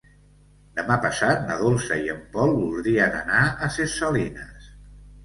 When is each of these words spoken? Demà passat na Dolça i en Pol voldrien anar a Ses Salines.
Demà 0.77 0.95
passat 1.01 1.43
na 1.49 1.57
Dolça 1.59 1.97
i 2.05 2.09
en 2.13 2.23
Pol 2.37 2.53
voldrien 2.63 3.19
anar 3.19 3.43
a 3.67 3.71
Ses 3.77 3.95
Salines. 4.01 4.73